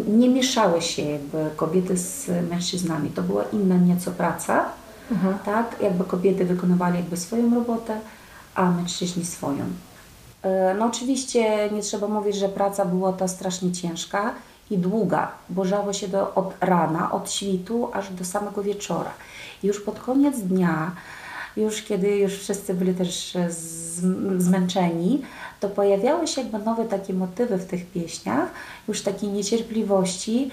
nie 0.09 0.29
mieszały 0.29 0.83
się 0.83 1.03
jakby 1.03 1.51
kobiety 1.57 1.97
z 1.97 2.29
mężczyznami. 2.51 3.11
To 3.11 3.23
była 3.23 3.45
inna 3.53 3.77
nieco 3.77 4.11
praca, 4.11 4.65
tak? 5.45 5.77
Jakby 5.83 6.05
kobiety 6.05 6.45
wykonywali 6.45 6.97
jakby 6.97 7.17
swoją 7.17 7.55
robotę, 7.55 8.01
a 8.55 8.71
mężczyźni 8.71 9.25
swoją. 9.25 9.65
E, 10.43 10.75
No 10.79 10.87
oczywiście 10.87 11.71
nie 11.71 11.83
trzeba 11.83 12.09
mówić, 12.09 12.37
że 12.37 12.49
praca 12.49 12.85
była 12.85 13.13
ta 13.13 13.29
strasznie 13.29 13.73
ciężka 13.73 14.35
i 14.71 14.79
długa, 14.79 15.31
bo 15.51 15.65
żało 15.65 15.93
się 15.93 16.09
do, 16.09 16.35
od 16.35 16.55
rana, 16.61 17.13
od 17.13 17.31
świtu 17.31 17.89
aż 17.93 18.11
do 18.13 18.25
samego 18.25 18.63
wieczora. 18.63 19.11
I 19.63 19.67
już 19.67 19.81
pod 19.81 19.99
koniec 20.01 20.39
dnia, 20.41 20.91
już 21.57 21.83
kiedy 21.83 22.17
już 22.17 22.33
wszyscy 22.39 22.75
byli 22.75 22.95
też 22.95 23.37
z- 23.51 23.78
zmęczeni, 24.39 25.23
to 25.61 25.69
pojawiały 25.69 26.27
się 26.27 26.41
jakby 26.41 26.59
nowe 26.59 26.85
takie 26.85 27.15
motywy 27.15 27.57
w 27.57 27.67
tych 27.67 27.87
pieśniach, 27.87 28.49
już 28.89 29.03
takiej 29.03 29.31
niecierpliwości, 29.31 30.51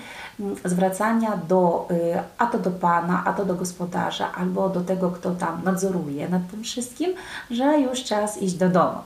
zwracania 0.65 1.37
do, 1.47 1.87
y, 1.91 2.19
a 2.37 2.45
to 2.45 2.59
do 2.59 2.71
Pana, 2.71 3.23
a 3.25 3.33
to 3.33 3.45
do 3.45 3.55
gospodarza, 3.55 4.31
albo 4.31 4.69
do 4.69 4.81
tego, 4.81 5.11
kto 5.11 5.31
tam 5.31 5.61
nadzoruje 5.63 6.29
nad 6.29 6.41
tym 6.51 6.63
wszystkim, 6.63 7.13
że 7.51 7.79
już 7.79 8.03
czas 8.03 8.41
iść 8.41 8.53
do 8.53 8.69
domu. 8.69 8.97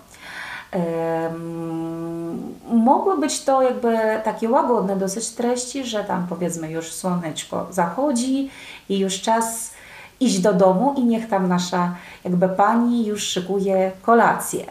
Mogły 2.69 3.17
być 3.17 3.41
to 3.41 3.62
jakby 3.62 3.97
takie 4.23 4.49
łagodne 4.49 4.95
dosyć 4.95 5.30
treści, 5.30 5.86
że 5.86 6.04
tam 6.04 6.28
powiedzmy 6.30 6.71
już 6.71 6.91
słoneczko 6.91 7.67
zachodzi 7.69 8.49
i 8.89 8.99
już 8.99 9.21
czas 9.21 9.71
iść 10.19 10.39
do 10.39 10.53
domu 10.53 10.93
i 10.97 11.03
niech 11.03 11.29
tam 11.29 11.47
nasza 11.47 11.95
jakby 12.23 12.49
pani 12.49 13.05
już 13.05 13.23
szykuje 13.23 13.91
kolację. 14.01 14.65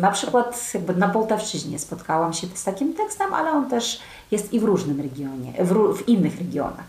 Na 0.00 0.10
przykład 0.10 0.74
jakby 0.74 0.94
na 0.94 1.08
Poltawczyźnie 1.08 1.78
spotkałam 1.78 2.32
się 2.32 2.46
z 2.54 2.64
takim 2.64 2.94
tekstem, 2.94 3.34
ale 3.34 3.50
on 3.50 3.70
też 3.70 4.00
jest 4.30 4.52
i 4.52 4.60
w 4.60 4.64
różnym 4.64 5.00
regionie, 5.00 5.52
w, 5.64 5.98
w 5.98 6.08
innych 6.08 6.38
regionach. 6.38 6.84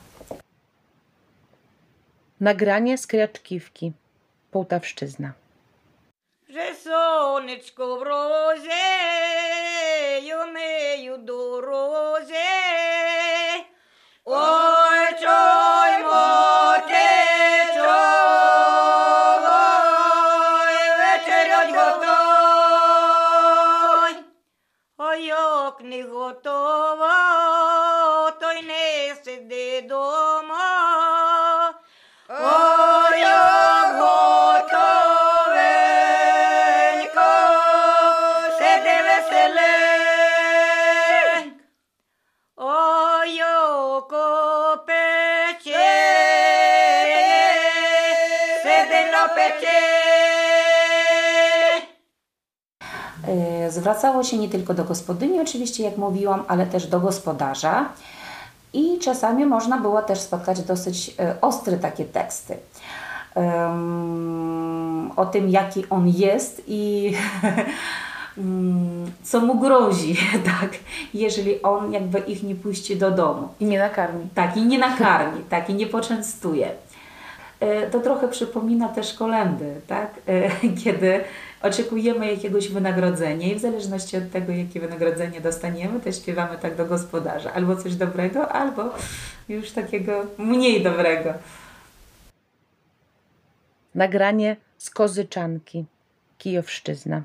Nagranie 2.40 2.98
z 2.98 3.08
Kraczkiwki, 3.08 3.92
Połtawszczyzna. 4.52 5.32
Że 6.50 6.76
słoneczko 6.84 7.98
w 8.00 8.02
rozie, 8.02 8.84
jomyju 10.24 11.18
do 11.18 11.62
rozie, 11.62 12.36
oj, 14.26 15.20
Zwracało 53.74 54.24
się 54.24 54.38
nie 54.38 54.50
tylko 54.50 54.74
do 54.74 54.84
gospodyni, 54.84 55.42
oczywiście, 55.42 55.84
jak 55.84 55.98
mówiłam, 55.98 56.44
ale 56.48 56.66
też 56.66 56.88
do 56.88 57.00
gospodarza. 57.00 57.90
I 58.74 59.00
czasami 59.00 59.46
można 59.46 59.80
było 59.80 60.02
też 60.02 60.20
spotkać 60.20 60.62
dosyć 60.62 61.16
e, 61.20 61.36
ostre 61.42 61.78
takie 61.78 62.06
teksty. 62.06 62.58
Em, 63.36 65.12
o 65.16 65.26
tym, 65.26 65.50
jaki 65.50 65.86
on 65.90 66.08
jest 66.08 66.62
i 66.68 67.14
co 69.24 69.42
mu 69.42 69.60
grozi, 69.60 70.18
tak, 70.62 70.72
jeżeli 71.14 71.62
on 71.62 71.94
jakby 71.94 72.20
ich 72.20 72.44
nie 72.44 72.56
puści 72.56 72.98
do 72.98 73.12
domu. 73.12 73.48
I 73.60 73.66
nie 73.66 73.80
nakarmi. 73.80 74.28
Tak, 74.36 74.58
i 74.58 74.66
nie 74.66 74.80
nakarmi, 74.80 75.44
tak, 75.50 75.70
i 75.70 75.74
nie 75.74 75.88
poczęstuje. 75.88 76.72
E, 77.60 77.90
To 77.90 78.00
trochę 78.00 78.28
przypomina 78.28 78.90
też 78.90 79.14
kolendy, 79.14 79.82
tak? 79.88 80.12
E, 80.28 80.50
Kiedy 80.84 81.24
oczekujemy 81.62 82.32
jakiegoś 82.32 82.70
wynagrodzenia 82.70 83.48
i 83.48 83.56
w 83.56 83.60
zależności 83.60 84.18
od 84.18 84.32
tego, 84.32 84.54
jakie 84.54 84.80
wynagrodzenie 84.80 85.42
dostaniemy, 85.42 86.00
to 86.00 86.12
śpiewamy 86.12 86.58
tak 86.58 86.76
do 86.76 86.86
gospodarza. 86.86 87.54
Albo 87.54 87.76
coś 87.76 87.96
dobrego, 87.96 88.52
albo 88.52 88.84
już 89.50 89.72
takiego 89.72 90.26
mniej 90.38 90.84
dobrego. 90.84 91.34
Nagranie 93.96 94.56
z 94.78 94.90
Kozyczanki, 94.90 95.86
Kijowszczyzna. 96.38 97.22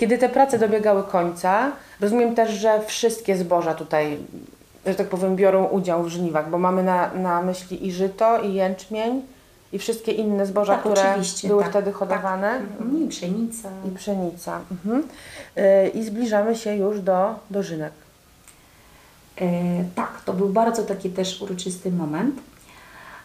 Kiedy 0.00 0.18
te 0.18 0.28
prace 0.28 0.58
dobiegały 0.58 1.02
końca, 1.02 1.72
rozumiem 2.00 2.34
też, 2.34 2.50
że 2.50 2.80
wszystkie 2.86 3.36
zboża 3.36 3.74
tutaj, 3.74 4.18
że 4.86 4.94
tak 4.94 5.08
powiem, 5.08 5.36
biorą 5.36 5.64
udział 5.64 6.02
w 6.02 6.08
żniwach, 6.08 6.50
bo 6.50 6.58
mamy 6.58 6.82
na, 6.82 7.14
na 7.14 7.42
myśli 7.42 7.86
i 7.86 7.92
żyto, 7.92 8.42
i 8.42 8.54
jęczmień, 8.54 9.22
i 9.72 9.78
wszystkie 9.78 10.12
inne 10.12 10.46
zboża, 10.46 10.72
Tak, 10.72 10.80
które 10.80 11.14
były 11.44 11.62
tak, 11.62 11.70
wtedy 11.70 11.90
tak. 11.90 11.98
hodowane. 11.98 12.50
Mhm, 12.50 13.04
I 13.04 13.08
pszenica. 13.08 13.68
I 13.88 13.90
pszenica. 13.90 14.60
Mhm. 14.70 15.02
Y, 15.58 15.88
I 15.88 16.04
zbliżamy 16.04 16.56
się 16.56 16.76
już 16.76 17.00
do 17.00 17.34
dożynek. 17.50 17.92
E, 19.40 19.84
tak, 19.94 20.20
to 20.24 20.32
był 20.32 20.48
bardzo 20.48 20.82
taki 20.82 21.10
też 21.10 21.42
uroczysty 21.42 21.92
moment. 21.92 22.36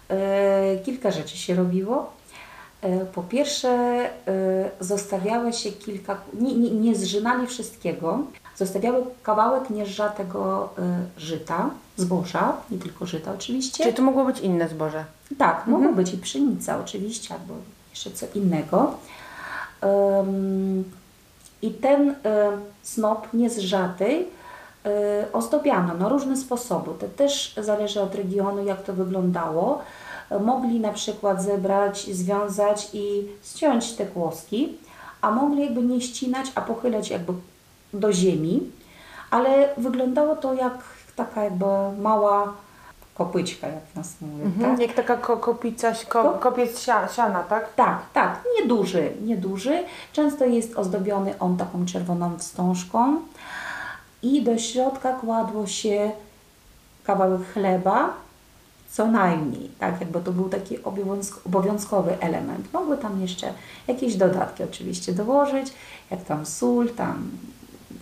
E, 0.09 0.77
kilka 0.85 1.11
rzeczy 1.11 1.37
się 1.37 1.55
robiło. 1.55 2.13
E, 2.81 3.05
po 3.05 3.23
pierwsze, 3.23 3.69
e, 3.69 4.09
zostawiało 4.79 5.51
się 5.51 5.71
kilka, 5.71 6.17
nie, 6.33 6.55
nie, 6.55 6.71
nie 6.71 6.95
zżynali 6.95 7.47
wszystkiego, 7.47 8.19
zostawiały 8.55 9.03
kawałek 9.23 9.69
nieżatego 9.69 10.69
e, 10.77 11.01
żyta, 11.17 11.69
zboża, 11.97 12.53
nie 12.71 12.77
tylko 12.77 13.05
żyta 13.05 13.31
oczywiście. 13.31 13.83
Czyli 13.83 13.95
to 13.95 14.01
mogło 14.01 14.25
być 14.25 14.39
inne 14.39 14.69
zboże. 14.69 15.05
Tak, 15.37 15.67
mogło 15.67 15.93
być 15.93 16.13
i 16.13 16.17
pszenica 16.17 16.79
oczywiście, 16.79 17.33
albo 17.33 17.53
jeszcze 17.89 18.11
co 18.11 18.25
innego. 18.35 18.93
I 21.61 21.71
ten 21.71 22.15
snop 22.83 23.27
niezrzaty 23.33 24.25
ozdobiano 25.33 25.93
na 25.93 26.09
różne 26.09 26.37
sposoby. 26.37 26.91
To 26.99 27.07
też 27.07 27.53
zależy 27.57 28.01
od 28.01 28.15
regionu, 28.15 28.65
jak 28.65 28.83
to 28.83 28.93
wyglądało. 28.93 29.81
Mogli 30.39 30.79
na 30.79 30.91
przykład 30.93 31.41
zebrać, 31.43 32.05
związać 32.15 32.89
i 32.93 33.27
ściąć 33.43 33.91
te 33.93 34.05
kłoski, 34.05 34.77
a 35.21 35.31
mogli 35.31 35.61
jakby 35.63 35.81
nie 35.83 36.01
ścinać, 36.01 36.51
a 36.55 36.61
pochylać 36.61 37.09
jakby 37.09 37.33
do 37.93 38.13
ziemi, 38.13 38.71
ale 39.31 39.69
wyglądało 39.77 40.35
to 40.35 40.53
jak 40.53 40.73
taka 41.15 41.43
jakby 41.43 41.65
mała 42.01 42.53
kopyczka, 43.17 43.67
jak 43.67 43.95
nas 43.95 44.13
mówi, 44.21 44.41
Mhm. 44.43 44.71
tak? 44.71 44.81
Jak 44.87 44.93
taka 44.95 45.17
ko 45.17 45.37
kopica, 45.37 45.91
ko 46.09 46.23
Ko- 46.23 46.31
kopiec 46.39 46.79
sia 46.79 47.07
siana, 47.07 47.43
tak? 47.43 47.73
Tak, 47.75 47.99
tak, 48.13 48.43
nieduży, 48.59 49.11
nieduży. 49.21 49.83
Często 50.13 50.45
jest 50.45 50.77
ozdobiony 50.77 51.33
on 51.39 51.57
taką 51.57 51.85
czerwoną 51.85 52.37
wstążką 52.37 53.15
i 54.23 54.41
do 54.43 54.57
środka 54.57 55.13
kładło 55.13 55.67
się 55.67 56.11
kawałek 57.03 57.41
chleba, 57.53 58.13
co 58.91 59.07
najmniej, 59.07 59.69
tak, 59.79 59.99
jakby 59.99 60.19
to 60.21 60.31
był 60.31 60.49
taki 60.49 60.77
obowiązk- 60.79 61.39
obowiązkowy 61.45 62.11
element. 62.19 62.73
Mogły 62.73 62.97
tam 62.97 63.21
jeszcze 63.21 63.53
jakieś 63.87 64.15
dodatki 64.15 64.63
oczywiście 64.63 65.13
dołożyć, 65.13 65.67
jak 66.11 66.23
tam 66.23 66.45
sól, 66.45 66.89
tam 66.89 67.31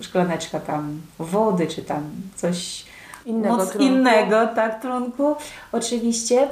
szklaneczka 0.01 0.59
tam 0.59 1.01
wody, 1.19 1.67
czy 1.67 1.81
tam 1.81 2.03
coś 2.35 2.85
Innego 3.25 3.57
moc 3.57 3.69
trunku. 3.69 3.87
innego, 3.87 4.47
tak, 4.47 4.81
trunku, 4.81 5.35
oczywiście. 5.71 6.47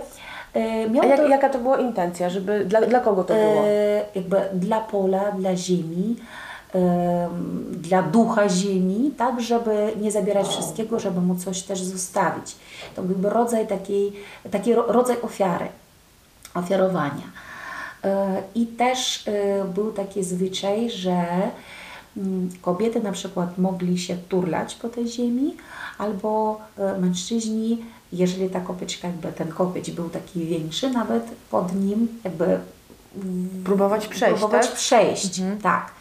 E, 0.55 0.83
A 0.85 0.89
Miało 0.89 1.07
jak, 1.09 1.17
to, 1.19 1.27
jaka 1.27 1.49
to 1.49 1.59
była 1.59 1.77
intencja? 1.77 2.29
Żeby, 2.29 2.65
dla, 2.65 2.81
dla 2.81 2.99
kogo 2.99 3.23
to 3.23 3.33
było? 3.33 3.63
E, 3.67 4.05
jakby 4.15 4.41
dla 4.53 4.79
pola, 4.81 5.31
dla 5.31 5.55
ziemi, 5.55 6.15
em, 6.73 7.76
dla 7.87 8.01
ducha 8.01 8.49
ziemi, 8.49 9.11
tak, 9.17 9.41
żeby 9.41 9.93
nie 10.01 10.11
zabierać 10.11 10.47
wszystkiego, 10.47 10.99
żeby 10.99 11.21
mu 11.21 11.35
coś 11.35 11.61
też 11.61 11.81
zostawić. 11.83 12.55
To 12.95 13.03
byłby 13.03 13.29
rodzaj 13.29 13.67
takiej, 13.67 14.13
taki 14.51 14.73
ro- 14.73 14.85
rodzaj 14.91 15.21
ofiary, 15.21 15.67
ofiarowania. 16.53 17.23
E, 18.03 18.43
I 18.55 18.65
też 18.65 19.27
e, 19.27 19.65
był 19.65 19.91
taki 19.91 20.23
zwyczaj, 20.23 20.89
że 20.89 21.25
mm, 22.17 22.49
kobiety 22.61 22.99
na 22.99 23.11
przykład 23.11 23.57
mogli 23.57 23.97
się 23.99 24.17
turlać 24.29 24.75
po 24.75 24.89
tej 24.89 25.07
ziemi, 25.07 25.55
albo 25.97 26.61
e, 26.77 26.97
mężczyźni, 26.97 27.85
jeżeli 28.13 28.49
ta 28.49 28.59
kopyczka, 28.59 29.07
jakby 29.07 29.31
ten 29.31 29.47
kopieć 29.47 29.91
był 29.91 30.09
taki 30.09 30.45
większy, 30.45 30.89
nawet 30.89 31.23
pod 31.51 31.75
nim 31.75 32.07
jakby 32.23 32.59
Próbować 33.65 34.07
przejść, 34.07 34.39
próbować 34.39 34.67
tak? 34.67 34.75
przejść, 34.75 35.41
tak. 35.63 35.91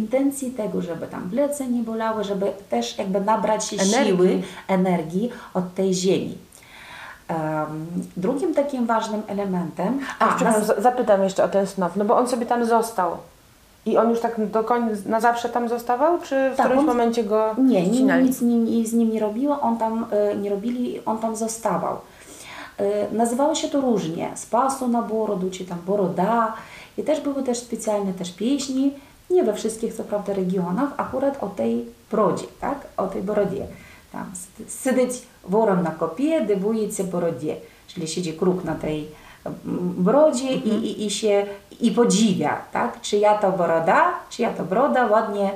Intencji 0.00 0.50
tego, 0.50 0.82
żeby 0.82 1.06
tam 1.06 1.30
plecy 1.30 1.66
nie 1.66 1.82
bolały, 1.82 2.24
żeby 2.24 2.52
też 2.70 2.98
jakby 2.98 3.20
nabrać 3.20 3.72
Energii. 3.72 4.06
siły, 4.16 4.42
energii 4.68 5.30
od 5.54 5.74
tej 5.74 5.94
ziemi. 5.94 6.38
Em, 7.28 7.86
drugim 8.16 8.54
takim 8.54 8.86
ważnym 8.86 9.22
elementem, 9.28 9.98
A, 10.18 10.36
a, 10.36 10.44
nas- 10.44 10.66
za- 10.66 10.80
zapytam 10.80 11.22
jeszcze 11.22 11.44
o 11.44 11.48
ten 11.48 11.66
snop, 11.66 11.96
no 11.96 12.04
bo 12.04 12.16
on 12.16 12.28
sobie 12.28 12.46
tam 12.46 12.64
został. 12.64 13.10
I 13.86 13.96
on 13.96 14.10
już 14.10 14.20
tak 14.20 14.46
do 14.50 14.64
końca, 14.64 15.08
na 15.08 15.20
zawsze 15.20 15.48
tam 15.48 15.68
zostawał, 15.68 16.18
czy 16.20 16.50
w 16.50 16.56
Tak, 16.56 16.66
którymś 16.66 16.80
on- 16.80 16.86
momencie 16.86 17.24
go 17.24 17.54
Nie, 17.58 17.86
nie 17.86 17.94
ścinali? 17.94 18.24
nic 18.24 18.88
z 18.88 18.92
nim, 18.92 19.12
nie 19.12 19.20
robiło, 19.20 19.60
on 19.60 19.78
tam 19.78 20.06
e, 20.10 20.36
nie 20.36 20.50
robili, 20.50 21.00
on 21.06 21.18
tam 21.18 21.36
zostawał. 21.36 21.96
E, 22.78 23.12
nazywało 23.14 23.54
się 23.54 23.68
to 23.68 23.80
różnie, 23.80 24.30
z 24.34 24.46
pasu 24.46 24.88
na 24.88 25.02
borodu, 25.02 25.50
czy 25.50 25.64
tam 25.64 25.78
boroda 25.86 26.52
i 26.98 27.02
też 27.02 27.20
były 27.20 27.42
też 27.42 27.58
specjalne 27.58 28.12
też 28.12 28.32
pieśni, 28.32 28.92
nie 29.30 29.44
we 29.44 29.54
wszystkich 29.54 29.94
co 29.94 30.04
prawda 30.04 30.34
regionach, 30.34 30.90
akurat 30.96 31.42
o 31.42 31.48
tej 31.48 31.84
brodzie, 32.10 32.46
tak, 32.60 32.78
o 32.96 33.06
tej 33.06 33.22
borodzie. 33.22 33.66
Tam 34.12 34.32
siedzieć 34.84 35.22
worem 35.44 35.82
na 35.82 35.90
kopie, 35.90 36.40
dybujecie 36.40 37.04
borodzie, 37.04 37.56
czyli 37.86 38.08
siedzi 38.08 38.32
kruk 38.32 38.64
na 38.64 38.74
tej 38.74 39.08
mm, 39.44 39.94
brodzie 39.98 40.52
i, 40.52 40.68
i, 40.68 41.06
i 41.06 41.10
się 41.10 41.46
i 41.80 41.90
podziwia, 41.90 42.62
tak? 42.72 43.00
Czyja 43.00 43.38
to 43.38 43.52
broda, 43.52 44.12
czyja 44.30 44.52
to 44.52 44.64
broda 44.64 45.06
ładnie 45.06 45.50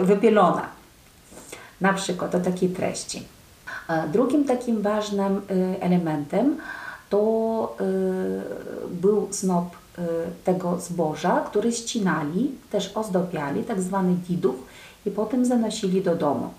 y, 0.00 0.04
wypielona. 0.04 0.66
Na 1.80 1.92
przykład 1.92 2.34
o 2.34 2.40
takiej 2.40 2.68
treści. 2.68 3.22
Drugim 4.12 4.44
takim 4.44 4.82
ważnym 4.82 5.42
y, 5.50 5.76
elementem 5.80 6.56
to 7.10 7.76
y, 7.80 8.94
był 8.94 9.28
snop 9.30 9.66
y, 9.66 9.85
tego 10.44 10.80
zboża, 10.80 11.40
który 11.40 11.72
ścinali, 11.72 12.50
też 12.70 12.92
ozdobiali, 12.94 13.62
tak 13.64 13.80
zwany 13.80 14.14
diduch 14.14 14.56
i 15.06 15.10
potem 15.10 15.44
zanosili 15.44 16.02
do 16.02 16.16
domu. 16.16 16.50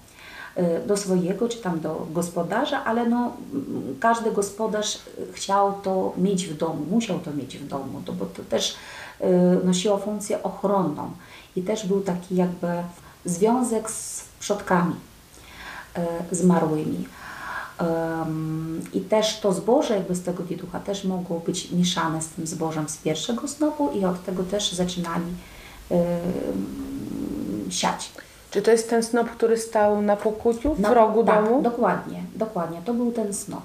Y, 0.57 0.87
Do 0.87 0.97
swojego 0.97 1.49
czy 1.49 1.57
tam 1.57 1.79
do 1.79 2.07
gospodarza, 2.13 2.83
ale 2.83 3.09
no, 3.09 3.33
mm, 3.53 3.95
każdy 3.99 4.31
gospodarz 4.31 4.95
y, 4.95 5.33
chciał 5.33 5.73
to 5.83 6.13
mieć 6.17 6.47
w 6.47 6.57
domu, 6.57 6.85
musiał 6.91 7.19
to 7.19 7.31
mieć 7.31 7.57
w 7.57 7.67
domu, 7.67 8.01
to, 8.05 8.13
bo 8.13 8.25
to 8.25 8.43
też 8.43 8.75
y, 9.21 9.65
nosiło 9.65 9.97
funkcję 9.97 10.43
ochronną 10.43 11.11
i 11.55 11.61
też 11.61 11.85
był 11.85 12.01
taki 12.01 12.35
jakby 12.35 12.67
związek 13.25 13.91
z 13.91 14.23
przodkami 14.39 14.95
y, 16.31 16.35
zmarłymi. 16.35 17.07
I 18.93 19.01
też 19.01 19.39
to 19.39 19.53
zboże 19.53 19.95
jakby 19.95 20.15
z 20.15 20.23
tego 20.23 20.43
wieducha 20.43 20.79
też 20.79 21.03
mogło 21.03 21.39
być 21.39 21.71
mieszane 21.71 22.21
z 22.21 22.27
tym 22.27 22.47
zbożem 22.47 22.89
z 22.89 22.97
pierwszego 22.97 23.47
snopu 23.47 23.91
i 23.91 24.05
od 24.05 24.25
tego 24.25 24.43
też 24.43 24.71
zaczynali 24.71 25.31
siać. 27.69 28.11
Czy 28.51 28.61
to 28.61 28.71
jest 28.71 28.89
ten 28.89 29.03
snop, 29.03 29.29
który 29.29 29.57
stał 29.57 30.01
na 30.01 30.15
pokuciu 30.15 30.73
w 30.73 30.83
rogu 30.83 31.23
tak, 31.23 31.43
domu? 31.45 31.61
Dokładnie, 31.61 32.23
dokładnie. 32.35 32.81
To 32.85 32.93
był 32.93 33.11
ten 33.11 33.33
snop. 33.33 33.63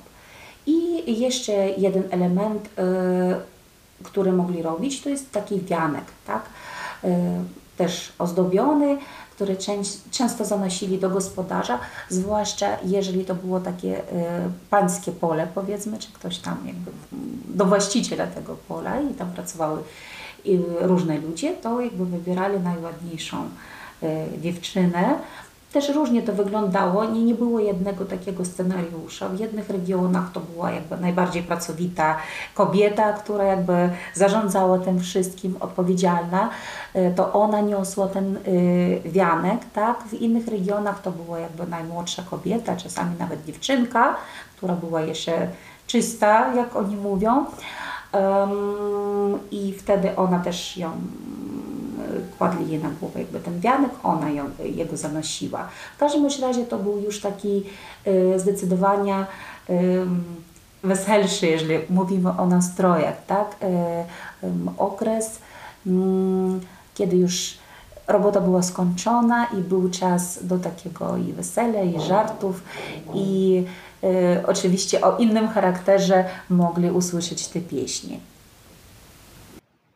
I 0.67 1.21
jeszcze 1.21 1.53
jeden 1.53 2.03
element, 2.11 2.67
y, 2.67 2.71
który 4.03 4.33
mogli 4.33 4.63
robić, 4.63 5.03
to 5.03 5.09
jest 5.09 5.33
taki 5.33 5.61
wianek, 5.61 6.05
tak? 6.27 6.43
Y, 7.05 7.09
też 7.77 8.13
ozdobiony, 8.19 8.99
część, 9.59 9.99
często 10.11 10.45
zanosili 10.45 10.99
do 10.99 11.11
gospodarza, 11.11 11.79
zwłaszcza 12.09 12.77
jeżeli 12.85 13.25
to 13.25 13.35
było 13.35 13.61
takie 13.61 13.99
y, 13.99 14.03
pańskie 14.71 15.13
pole, 15.13 15.49
powiedzmy, 15.55 15.99
czy 15.99 16.13
ktoś 16.13 16.39
tam 16.39 16.59
jakby 16.67 16.91
mm, 17.13 17.43
do 17.49 17.65
właściciela 17.65 18.27
tego 18.27 18.57
pola 18.69 19.01
i 19.01 19.15
tam 19.15 19.33
pracowały 19.33 19.81
y, 20.47 20.61
różne 20.81 21.19
ludzie, 21.19 21.53
to 21.53 21.81
jakby 21.81 22.07
wybierali 22.07 22.61
najładniejszą 22.61 23.49
y, 24.03 24.07
dziewczynę. 24.41 25.19
Też 25.73 25.89
różnie 25.89 26.23
to 26.23 26.33
wyglądało, 26.33 27.05
nie, 27.05 27.25
nie 27.25 27.35
było 27.35 27.61
jednego 27.61 28.05
takiego 28.05 28.45
scenariusza. 28.45 29.29
W 29.29 29.39
jednych 29.41 29.71
regionach 29.71 30.33
to 30.33 30.41
była 30.41 30.71
jakby 30.71 30.97
najbardziej 30.97 31.43
pracowita 31.43 32.17
kobieta, 32.55 33.13
która 33.13 33.45
jakby 33.45 33.91
zarządzała 34.15 34.79
tym 34.79 35.01
wszystkim, 35.01 35.57
odpowiedzialna. 35.61 36.51
Y, 36.97 37.13
To 37.17 37.33
ona 37.33 37.61
niosła 37.61 38.09
ten 38.09 38.37
y, 38.37 39.03
wianek, 39.05 39.61
tak? 39.75 40.03
W 40.03 40.15
innych 40.15 40.49
regionach 40.49 41.03
to 41.03 41.11
była 41.13 41.39
jakby 41.39 41.67
najmłodsza 41.67 42.23
kobieta, 42.23 42.77
czasami 42.77 43.17
nawet 43.19 43.45
dziewczynka, 43.45 44.17
która 44.57 44.75
była 44.75 45.01
jeszcze 45.01 45.49
czysta, 45.87 46.55
jak 46.55 46.77
oni 46.77 46.97
mówią. 46.97 47.45
Ym, 48.15 49.39
I 49.51 49.73
wtedy 49.73 50.17
ona 50.17 50.39
też 50.39 50.77
ją 50.77 50.91
kładli 52.39 52.71
jej 52.71 52.83
na 52.83 52.91
głowę 52.91 53.21
jakby 53.21 53.41
ten 53.41 53.61
wianek, 53.61 53.91
ona 54.03 54.31
ją, 54.31 54.45
jego 54.65 54.97
zanosiła. 54.97 55.69
W 55.97 55.99
każdym 55.99 56.29
razie 56.43 56.65
to 56.65 56.79
był 56.79 56.99
już 56.99 57.21
taki 57.21 57.63
y, 58.07 58.39
zdecydowanie 58.39 59.27
ym, 59.71 60.25
weselszy, 60.85 61.47
jeżeli 61.47 61.75
mówimy 61.91 62.31
o 62.31 62.47
nastrojach, 62.47 63.27
tak? 63.27 63.57
Y, 64.43 64.49
okres, 64.79 65.39
ym, 65.87 66.61
kiedy 66.95 67.17
już 67.17 67.55
robota 68.09 68.41
była 68.41 68.63
skończona 68.63 69.47
i 69.47 69.57
był 69.57 69.91
czas 69.91 70.47
do 70.47 70.59
takiego 70.59 71.17
i 71.17 71.33
wesela, 71.33 71.83
i 71.83 72.01
żartów, 72.01 72.63
i 73.15 73.65
y, 74.05 74.47
oczywiście 74.47 75.01
o 75.01 75.17
innym 75.17 75.49
charakterze 75.49 76.25
mogli 76.51 76.91
usłyszeć 76.91 77.49
te 77.49 77.61
pieśni. 77.61 78.21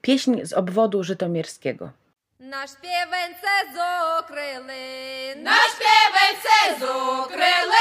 Pieśń 0.02 0.36
z 0.44 0.52
obwodu 0.52 1.04
żytomierskiego. 1.04 1.90
Наш 2.38 2.70
півенце 2.80 3.54
зокрили, 3.74 5.34
наш 5.36 5.70
співенце 5.70 6.80
зокрили, 6.80 7.76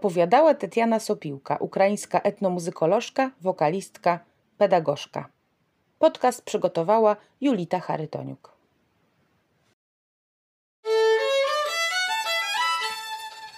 Opowiadała 0.00 0.54
Tetiana 0.54 1.00
Sopiłka, 1.00 1.56
ukraińska 1.56 2.20
etnomuzykolożka, 2.20 3.30
wokalistka, 3.40 4.18
pedagogzka. 4.58 5.28
Podcast 5.98 6.42
przygotowała 6.42 7.16
Julita 7.40 7.80
Charytoniuk. 7.80 8.52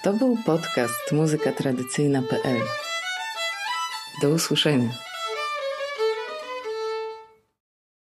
To 0.02 0.12
był 0.12 0.37
podcast 0.46 1.12
muzykatradycyjna.pl. 1.12 2.62
Do 4.22 4.31
usłyszenia. 4.31 5.12